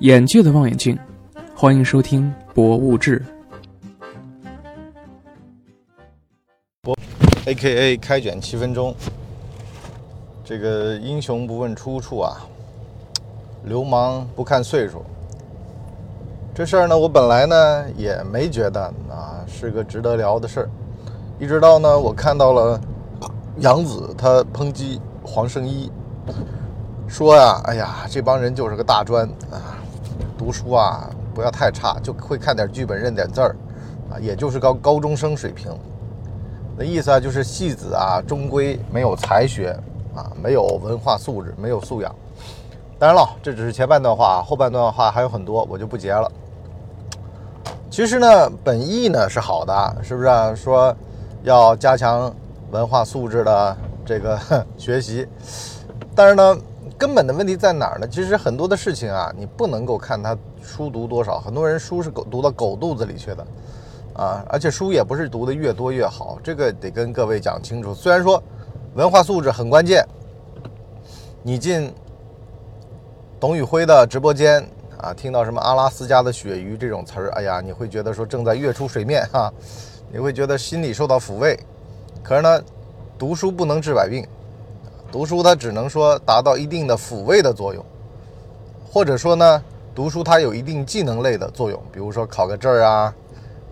[0.00, 0.96] 眼界的望远镜，
[1.56, 3.20] 欢迎收听《博物志》。
[7.46, 8.94] A K A 开卷七分钟。
[10.44, 12.36] 这个英雄不问出处啊，
[13.64, 15.04] 流氓不看岁数。
[16.54, 18.80] 这事儿呢，我本来呢也没觉得
[19.10, 20.70] 啊是个值得聊的事儿，
[21.40, 22.80] 一直到呢我看到了
[23.58, 25.90] 杨紫她抨击黄圣依，
[27.08, 29.77] 说呀，哎呀，这帮人就是个大专啊，
[30.48, 33.54] 读书啊不要太差，就会看点剧本认点字儿，
[34.10, 35.70] 啊，也就是高高中生水平。
[36.74, 39.78] 那意思啊，就是戏子啊，终归没有才学
[40.14, 42.10] 啊，没有文化素质，没有素养。
[42.98, 46.26] 当然了，这只是前半段话，后半段话还有很多，我就不截了。
[47.90, 50.54] 其实呢，本意呢是好的，是不是、啊？
[50.54, 50.96] 说
[51.42, 52.34] 要加强
[52.70, 54.40] 文化素质的这个
[54.78, 55.28] 学习，
[56.14, 56.56] 但是呢，
[56.98, 58.08] 根本的问题在哪儿呢？
[58.08, 63.46] 其实很多的事情啊，你不能够看他书读多少，很多人书是狗读到狗肚子里去的。
[64.14, 67.94] 啊，而且书也不是读的越多越好，这个得跟各位讲清楚。
[67.94, 68.42] 虽然说
[68.94, 70.04] 文化素质很关键，
[71.40, 71.94] 你进
[73.38, 74.68] 董宇辉的直播间
[75.00, 79.52] 啊，听到什么阿拉斯加的鳕鱼这种词儿，哎呀，你会觉得说正在跃出水面哈、啊，
[80.10, 81.56] 你会觉得心里受到抚慰。
[82.24, 82.60] 可是呢，
[83.16, 84.26] 读书不能治百病，
[85.10, 87.84] 读书它只能说达到一定的抚慰的作用，
[88.90, 89.62] 或者说呢，
[89.94, 93.14] 读书它有一定技能类的作用，比如说考个证儿啊。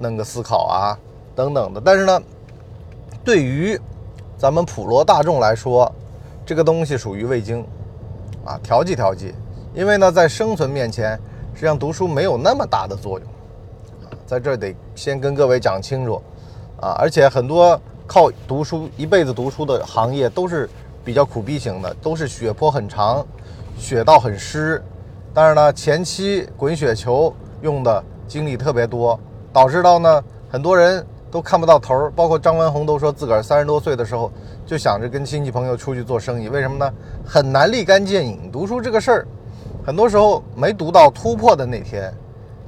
[0.00, 0.96] 弄个思考啊，
[1.34, 1.82] 等等的。
[1.84, 2.22] 但是呢，
[3.24, 3.76] 对于
[4.36, 5.92] 咱们普罗大众来说，
[6.46, 7.66] 这个东西属于味精
[8.44, 9.34] 啊，调剂调剂。
[9.74, 11.18] 因为呢，在生存面前，
[11.52, 13.28] 实际上读书没有那么大的作用。
[14.24, 16.22] 在这儿得先跟各位讲清楚
[16.80, 16.94] 啊。
[16.96, 20.70] 而且很多靠读书一辈子读书的行业都是
[21.04, 23.26] 比较苦逼型的，都是血泊很长，
[23.76, 24.82] 血道很湿。
[25.32, 29.18] 但是呢，前期滚雪球用的精力特别多。
[29.50, 34.30] 导致到呢，很多人都看不到头儿，包括张文宏都说自个儿三十多岁的时候
[34.66, 36.92] 就想着跟亲戚朋友出去做生意，为什么呢？
[37.24, 38.50] 很难立竿见影。
[38.52, 39.26] 读书这个事儿，
[39.84, 42.12] 很多时候没读到突破的那天，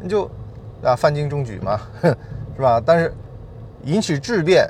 [0.00, 0.28] 你就
[0.82, 2.82] 啊犯禁中举嘛， 是吧？
[2.84, 3.14] 但是
[3.84, 4.68] 引起质变，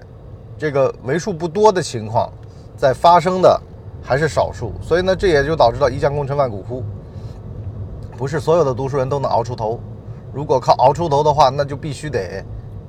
[0.59, 2.31] 这个为数不多的情况，
[2.83, 3.63] 在发生的
[4.03, 6.83] 还是少数，所以呢，这也就导致了一将功成万骨枯，
[8.19, 9.79] 不是所有的读书人都能熬出头。
[10.33, 12.45] 如果靠熬出头的话，那就必须得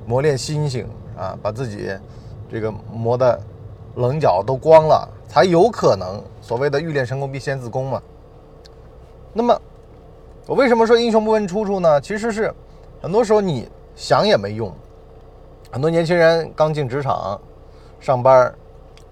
[0.08, 1.92] 磨练心性啊，把自己
[2.50, 3.40] 这个磨的
[3.98, 8.02] 棱角都光了，才有可能所谓的欲练神功必先自宫嘛。
[9.32, 9.56] 那么，
[10.48, 12.02] 我为什么说英雄不问出处呢？
[12.02, 12.52] 其实是
[13.00, 14.74] 很多时候你想也没用。
[15.70, 17.40] 很多年轻人刚进职场
[18.00, 18.52] 上班，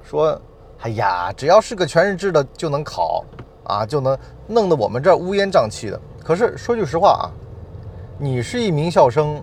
[0.03, 0.41] 说
[0.81, 3.23] ：“哎呀，只要是个全日制的就能考
[3.63, 7.25] 啊，就能弄得我们这儿乌烟瘴气的。”可是说句实话啊。
[8.23, 9.41] 你是一名校生，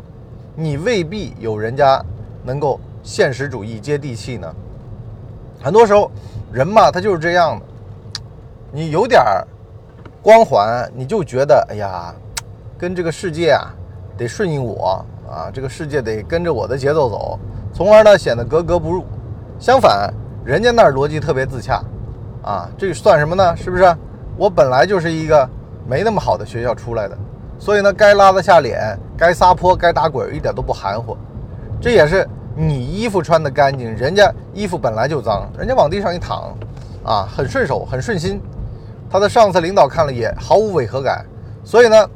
[0.55, 2.01] 你未必有人家
[2.45, 4.55] 能够现实主义、接地气呢。
[5.61, 6.09] 很多时候，
[6.53, 7.67] 人嘛，他就是这样的。
[8.71, 9.21] 你有点
[10.23, 12.15] 光环，你就觉得，哎呀，
[12.79, 13.75] 跟这个世界啊，
[14.17, 17.37] 得顺应我啊，这个世界得跟着我的节奏走，
[17.75, 19.05] 从而呢显得格格不入。
[19.59, 20.15] 相反，
[20.49, 21.85] 人家那儿逻辑特别自洽，
[22.43, 23.55] 啊，这算什么呢？
[23.55, 23.85] 是不是？
[24.35, 25.47] 我本来就是一个
[25.87, 27.15] 没那么好的学校出来的。
[27.59, 31.15] 所以呢，该拉得下脸，该撒泼，该打滚，一点都不含糊。
[31.83, 32.27] 这也是
[32.57, 36.57] 你衣服穿得干净，人家衣服本来就脏，人家往地上一躺，
[37.05, 38.41] 啊，很顺手，很顺心。
[39.11, 41.27] 他的上司领导看了也毫无违和感。
[41.63, 42.11] 所以呢，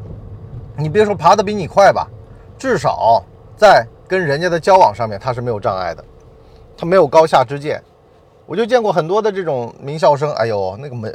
[0.74, 2.08] 你别说爬得比你快吧，
[2.56, 3.22] 至少
[3.58, 6.02] 在跟人家的交往上面他是没有障碍的，
[6.78, 7.82] 他没有高下之见。
[8.46, 11.08] 我就见过很多的这种名校生，哎呦，那个没。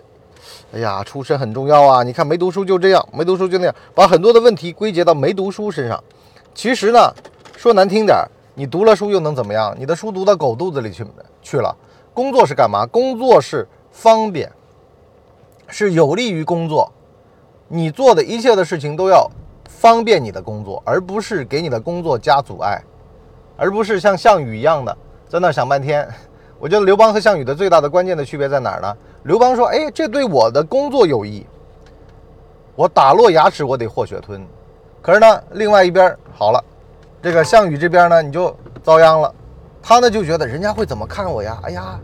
[0.73, 2.03] 哎呀，出身很重要啊！
[2.03, 6.01] 你看没读书就这样，没读书就那样，把很多的问题归结到没读书身上。
[6.53, 7.13] 其实呢，
[7.55, 8.17] 说难听点，
[8.53, 9.75] 你读了书又能怎么样？
[9.77, 11.05] 你的书读到狗肚子里去
[11.41, 11.75] 去了。
[12.13, 12.85] 工作是干嘛？
[12.85, 14.51] 工作是方便，
[15.67, 16.91] 是有利于工作。
[17.67, 19.29] 你做的一切的事情都要
[19.67, 22.81] 方便你的工作，而不是给你的工作加阻碍，
[23.57, 24.97] 而不是像项羽一样的
[25.27, 26.07] 在那想半天。
[26.59, 28.97] 我觉得刘邦和项羽的最大的关键的区别在哪儿呢？
[29.23, 31.45] 刘邦说：“哎，这对我的工作有益，
[32.75, 34.43] 我打落牙齿，我得和血吞。
[35.01, 36.63] 可是呢，另外一边好了，
[37.21, 39.31] 这个项羽这边呢，你就遭殃了。
[39.83, 41.59] 他呢就觉得人家会怎么看我呀？
[41.61, 41.99] 哎呀，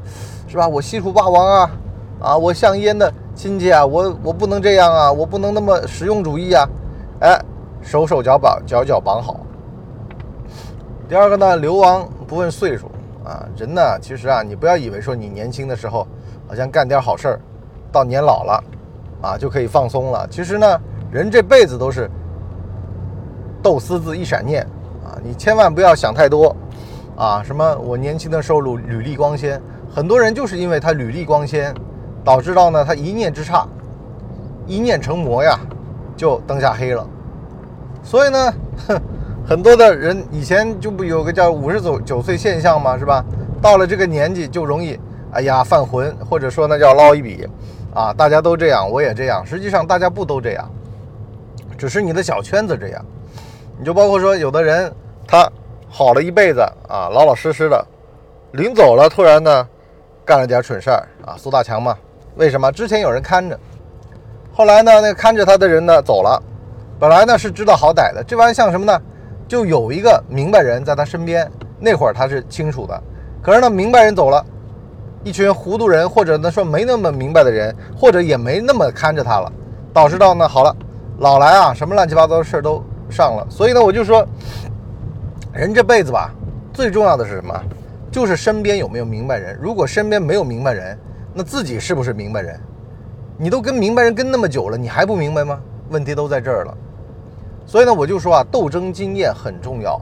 [0.47, 0.67] 是吧？
[0.67, 1.71] 我西楚霸王啊，
[2.21, 6.69] 啊，我项燕的亲戚啊，我我不能这样啊，我不能那么实用主义啊。
[7.21, 7.41] 哎，
[7.81, 9.39] 手手脚绑脚脚绑好。
[11.09, 12.87] 第二个呢，刘邦不问岁数。”
[13.23, 16.07] 啊，人呢，其实啊，你不要以为说你年轻的时候
[16.47, 17.39] 好像干点好事儿，
[17.91, 18.63] 到年老了，
[19.21, 20.27] 啊就可以放松了。
[20.29, 20.81] 其实呢，
[21.11, 22.09] 人这辈子都是
[23.61, 24.61] 斗私字一闪念
[25.05, 25.15] 啊！
[25.23, 26.53] 你千万不要想太多
[27.15, 27.41] 啊！
[27.43, 31.73] 什么我年轻的时候履履历光鲜，很多人就是因为他履历光鲜，
[32.25, 33.65] 导致到呢他一念之差，
[34.67, 35.57] 一念成魔呀，
[36.17, 37.07] 就灯下黑了。
[38.03, 38.53] 所以呢，
[38.87, 39.01] 哼，
[39.45, 42.97] 很多的人以前就不有个叫五十九九岁现象吗？
[42.97, 43.23] 是吧？
[43.61, 44.97] 到了这个年纪就容易，
[45.33, 47.47] 哎呀犯浑，或者说呢叫捞一笔，
[47.93, 49.45] 啊，大家都这样，我也这样。
[49.45, 50.69] 实际上大家不都这样，
[51.77, 53.05] 只是你的小圈子这样。
[53.77, 54.91] 你就包括说有的人
[55.27, 55.49] 他
[55.89, 57.85] 好了一辈子啊，老老实实的，
[58.53, 59.67] 临走了突然呢
[60.23, 61.97] 干了点蠢事儿啊，苏大强嘛，
[62.35, 62.71] 为什么？
[62.71, 63.59] 之前有人看着，
[64.53, 66.41] 后来呢那看着他的人呢走了。
[66.99, 69.01] 本来呢是知道好歹的，这玩意像什么呢？
[69.47, 71.49] 就有一个明白人在他身边，
[71.79, 73.03] 那会儿他是清楚的。
[73.41, 74.43] 可是呢，明白人走了，
[75.23, 79.51] 一群糊涂人，或者呢说没那么明白的人，或者也没那么看着他了，
[79.93, 80.75] 导致到呢好了，
[81.19, 83.45] 老来啊什么乱七八糟的事都上了。
[83.49, 84.25] 所以呢，我就说，
[85.51, 86.31] 人这辈子吧，
[86.71, 87.53] 最重要的是什么？
[88.11, 89.57] 就是身边有没有明白人。
[89.61, 90.97] 如果身边没有明白人，
[91.33, 92.59] 那自己是不是明白人？
[93.37, 95.59] 你都跟明白人跟那么久了，你还不明白吗？
[95.89, 96.77] 问题都在这儿了。
[97.65, 99.99] 所以呢，我就说啊，斗争经验很重要，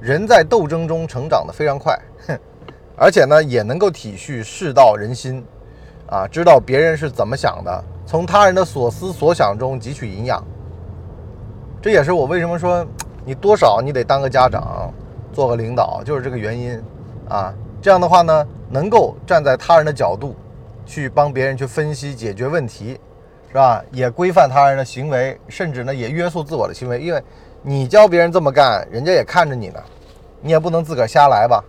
[0.00, 2.38] 人在斗争中成长的非常快，哼，
[2.96, 5.44] 而且呢，也能够体恤世道人心，
[6.06, 10.42] 啊，知道别人是怎么想的，从他人的所思所想中汲取营养。
[11.82, 12.86] 这也是我为什么说，
[13.24, 14.92] 你多少你得当个家长，
[15.32, 16.80] 做个领导，就是这个原因，
[17.28, 17.52] 啊，
[17.82, 20.34] 这样的话呢，能够站在他人的角度，
[20.86, 22.98] 去帮别人去分析解决问题。
[23.50, 23.84] 是吧？
[23.90, 27.20] 也规范他人的行为，甚至呢也约束自我的行为，因为
[27.62, 29.80] 你教别人这么干，人家也看着你呢，
[30.40, 31.60] 你也不能自个儿瞎来吧。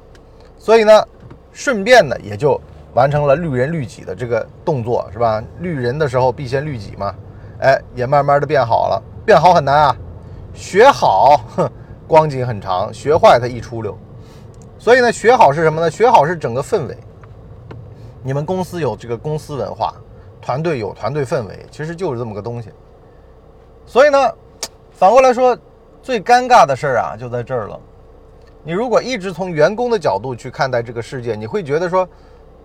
[0.60, 1.08] 所以呢，
[1.52, 2.62] 顺便呢也就
[2.94, 5.44] 完成了律人律己的这个动作，是吧？
[5.60, 7.16] 律人的时候必先律己嘛。
[7.62, 9.96] 哎，也慢慢的变好了，变好很难啊。
[10.54, 11.68] 学好，哼，
[12.08, 13.98] 光景很长；学坏，它一出溜。
[14.78, 15.90] 所以呢，学好是什么呢？
[15.90, 16.96] 学好是整个氛围。
[18.22, 19.94] 你们公司有这个公司文化。
[20.42, 22.70] 团队有团队氛围，其实就是这么个东西。
[23.86, 24.18] 所以呢，
[24.92, 25.58] 反过来说，
[26.02, 27.80] 最尴尬的事儿啊，就在这儿了。
[28.64, 32.08] 你如果一直从员工的角度去看待这个世界，你会觉得说，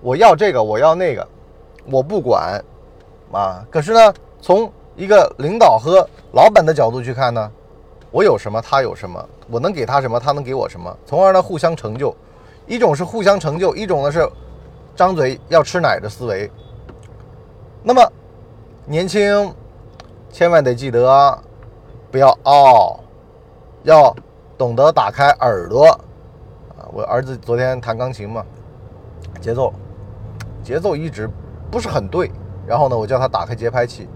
[0.01, 1.27] 我要这个，我要那个，
[1.91, 2.63] 我不管
[3.33, 3.65] 啊。
[3.71, 7.51] 可是呢，从一个领导和老板的角度去看呢，
[8.11, 12.15] 我有什么，他有什么，我能给他什么，他能给我什么，从而呢互相成就。
[12.67, 14.29] 一种是互相成就，一种呢是
[14.95, 16.51] 张嘴要吃奶的思维。
[17.89, 18.03] 那么，
[18.85, 19.55] 年轻，
[20.29, 21.39] 千万得记得，
[22.11, 22.99] 不要傲，
[23.85, 24.13] 要
[24.59, 25.85] 懂得打开耳朵
[26.77, 26.91] 啊！
[26.93, 28.45] 我儿子昨天弹钢琴嘛，
[29.41, 29.73] 节奏，
[30.65, 31.31] 节奏一直
[31.71, 32.29] 不是很对。
[32.67, 34.09] 然后呢，我叫他打开节拍器。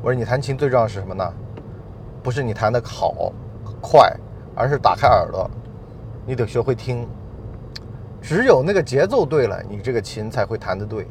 [0.00, 1.28] 我说你弹琴最重要是什么呢？
[2.22, 3.32] 不是你弹的好
[3.80, 4.14] 快，
[4.54, 5.50] 而是打开耳朵，
[6.24, 7.04] 你得学会听。
[8.22, 11.08] 只有那个节奏对了，你这个琴才会弹得对。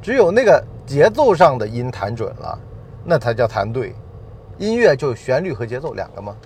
[0.00, 2.58] 只有那个节奏上的音弹准了，
[3.04, 3.94] 那才叫弹对。
[4.58, 6.36] 音乐就旋律和节奏两个嘛。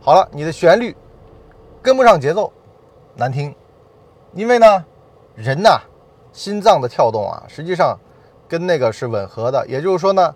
[0.00, 0.96] 好了，你的旋律
[1.80, 2.52] 跟不上节奏，
[3.14, 3.54] 难听。
[4.34, 4.84] 因为呢，
[5.34, 5.80] 人呐，
[6.32, 7.98] 心脏的跳动啊，实际上
[8.48, 9.66] 跟那个是吻合的。
[9.66, 10.34] 也就是说呢，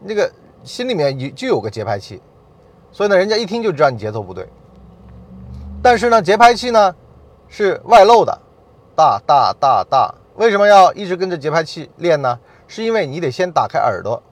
[0.00, 0.30] 那个
[0.62, 2.22] 心里面就就有个节拍器，
[2.92, 4.48] 所以呢，人家一听就知道你节奏不对。
[5.82, 6.94] 但是呢，节拍器呢
[7.48, 8.38] 是外露的，
[8.94, 10.14] 大大大大。
[10.38, 12.38] 为什么要一直跟着节拍器练呢？
[12.68, 14.22] 是因为你得先打开耳朵，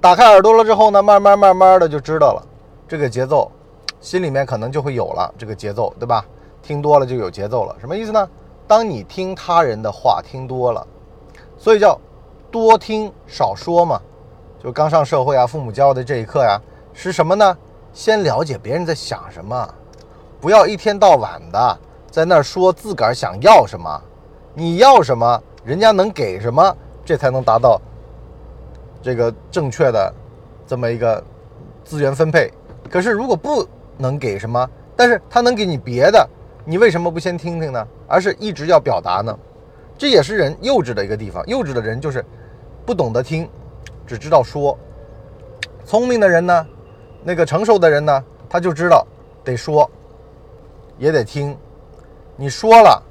[0.00, 2.42] 打开耳朵了之后呢，慢慢慢慢的就知道了
[2.88, 3.48] 这个节奏，
[4.00, 6.26] 心里面可能就会有了这个节奏，对吧？
[6.60, 8.28] 听多了就有节奏了，什么意思呢？
[8.66, 10.84] 当你听他人的话听多了，
[11.56, 11.96] 所以叫
[12.50, 14.00] 多听少说嘛。
[14.58, 16.60] 就刚上社会啊，父母教的这一课呀，
[16.92, 17.56] 是什么呢？
[17.92, 19.72] 先了解别人在想什么，
[20.40, 21.78] 不要一天到晚的
[22.10, 24.02] 在那儿说自个儿想要什么。
[24.58, 27.78] 你要什么，人家能给什么，这才能达到
[29.02, 30.14] 这个正确的
[30.66, 31.22] 这么一个
[31.84, 32.50] 资源分配。
[32.88, 36.26] 可是如果不能给什么，但是他能给你别的，
[36.64, 37.86] 你为什么不先听听呢？
[38.08, 39.38] 而是一直要表达呢？
[39.98, 41.46] 这也是人幼稚的一个地方。
[41.46, 42.24] 幼稚的人就是
[42.86, 43.46] 不懂得听，
[44.06, 44.78] 只知道说。
[45.84, 46.66] 聪明的人呢，
[47.22, 49.06] 那个成熟的人呢，他就知道
[49.44, 49.90] 得说，
[50.96, 51.54] 也得听。
[52.36, 53.02] 你说了。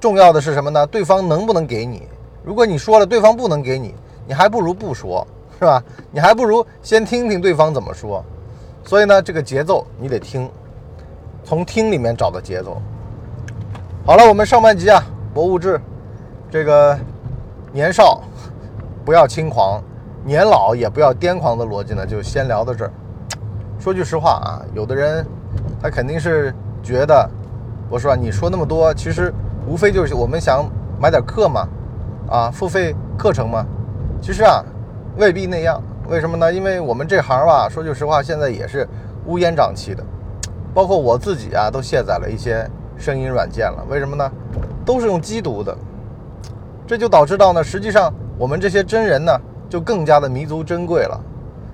[0.00, 0.86] 重要的是什么呢？
[0.86, 2.02] 对方能不能给你？
[2.44, 3.94] 如果你说了，对方不能给你，
[4.26, 5.26] 你还不如不说，
[5.58, 5.82] 是吧？
[6.12, 8.24] 你还不如先听听对方怎么说。
[8.84, 10.48] 所以呢，这个节奏你得听，
[11.44, 12.80] 从听里面找到节奏。
[14.04, 15.02] 好了，我们上半集啊，
[15.34, 15.80] 博物志，
[16.50, 16.96] 这个
[17.72, 18.22] 年少
[19.04, 19.82] 不要轻狂，
[20.24, 22.92] 年老也不要癫狂的逻辑呢，就先聊到这儿。
[23.80, 25.26] 说句实话啊，有的人
[25.82, 27.28] 他肯定是觉得，
[27.90, 29.34] 我说你说那么多，其实
[29.66, 30.64] 无非就是我们想
[31.00, 31.68] 买点课嘛，
[32.28, 33.66] 啊，付费课程嘛。
[34.20, 34.64] 其实啊，
[35.16, 35.82] 未必那样。
[36.08, 36.52] 为什么呢？
[36.52, 38.86] 因为我们这行吧，说句实话，现在也是
[39.26, 40.02] 乌烟瘴气的。
[40.72, 43.84] 包括我自己啊，都卸载了一些声音软件了。
[43.88, 44.30] 为什么呢？
[44.84, 45.76] 都是用机读的，
[46.86, 49.32] 这就导致到呢，实际上我们这些真人呢，
[49.68, 51.20] 就更加的弥足珍贵了。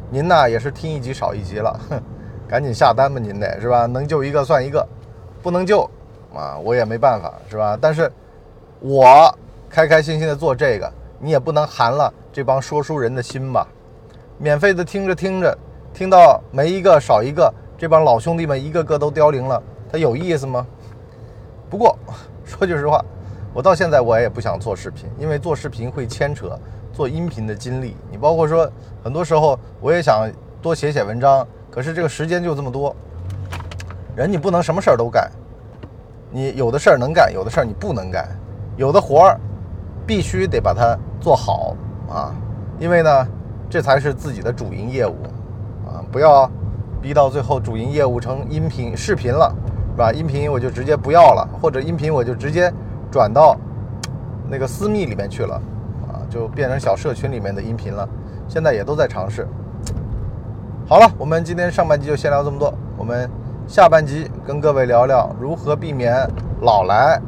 [0.08, 2.00] 您呢也是听一集少一集了，哼，
[2.48, 3.84] 赶紧下单吧，您得是吧？
[3.84, 4.86] 能救一个算一个，
[5.42, 5.88] 不能救
[6.34, 7.78] 啊，我也没办法是吧？
[7.80, 8.10] 但是，
[8.80, 9.32] 我
[9.68, 13.66] 开开心心的做这个，你也不能寒了这帮说书人的心吧？
[14.38, 15.58] 免费的听着听着，
[15.94, 17.52] 听到没一个少一个。
[17.78, 19.60] 这帮老兄弟们一个个都凋零了，
[19.90, 20.64] 他有意思吗？
[21.68, 21.98] 不过
[22.44, 23.04] 说句实话，
[23.52, 26.56] 我到现在我也不想做视频，因为做视频会牵扯
[26.92, 27.96] 做音频的精力。
[28.08, 28.70] 你包括说，
[29.02, 32.94] 很多时候我也想多写写文章，可是这个时间就这么多。
[34.14, 35.28] 人你不能什么事儿都干，
[36.32, 38.28] 你有的事儿能干，有的事儿你不能干，
[38.76, 39.38] 有的活儿
[40.04, 41.76] 必须得把它做好
[42.08, 42.34] 啊，
[42.80, 43.28] 因为呢，
[43.70, 45.14] 这才是自己的主营业务
[45.86, 46.50] 啊，不要。
[47.02, 49.52] 逼到最后，主营业务成音频、视频了，
[49.90, 50.12] 是吧？
[50.12, 52.72] 音频我就直接不要了，或者音频我就直接
[53.10, 53.56] 转到
[54.48, 55.60] 那个私密里面去了，
[56.06, 58.08] 啊，就变成小社群里面的音频了。
[58.46, 59.48] 现在也都在尝试。
[60.86, 63.28] 好了，我们今天上半集就先聊这么多，我们
[63.72, 66.14] 下半集跟各位聊聊如何避免
[66.60, 67.18] 老来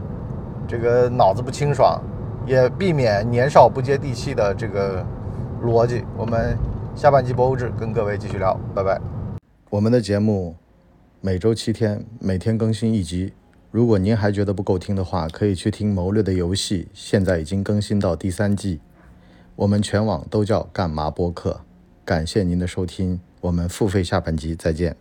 [0.68, 1.98] 这个脑子不清爽，
[2.46, 5.02] 也避免年少不接地气的这个
[5.62, 6.04] 逻辑。
[6.18, 6.54] 我们
[6.94, 9.00] 下半集博物志跟各位继续聊，拜拜。
[9.70, 10.54] 我们的节目
[11.22, 13.32] 每周七天，每天更新一集。
[13.70, 18.82] 如果您还觉得不够听的话，可以去听《谋略的游戏》，现在已经更新到第三季。
[19.56, 21.62] 我们全网都叫干嘛播客。
[22.04, 24.94] 感谢您的收听，我们付费下半集再见。